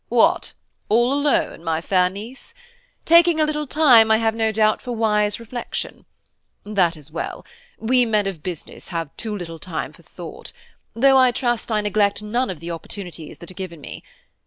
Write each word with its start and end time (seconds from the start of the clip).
"What, 0.09 0.53
all 0.89 1.13
alone, 1.13 1.63
my 1.63 1.79
fair 1.79 2.09
niece? 2.09 2.55
taking 3.05 3.39
a 3.39 3.43
little 3.45 3.67
time, 3.67 4.09
I 4.09 4.17
have 4.17 4.33
no 4.33 4.51
doubt, 4.51 4.81
for 4.81 4.93
wise 4.93 5.39
reflection. 5.39 6.05
That 6.63 6.97
is 6.97 7.11
well; 7.11 7.45
we 7.77 8.03
men 8.07 8.25
of 8.25 8.41
business 8.41 8.87
have 8.87 9.15
too 9.15 9.37
little 9.37 9.59
time 9.59 9.93
for 9.93 10.01
thought, 10.01 10.53
though 10.95 11.19
I 11.19 11.29
trust 11.29 11.71
I 11.71 11.81
neglect 11.81 12.23
none 12.23 12.49
of 12.49 12.59
the 12.61 12.71
opportunities 12.71 13.37
that 13.37 13.51
are 13.51 13.53
given 13.53 13.79
me. 13.79 14.03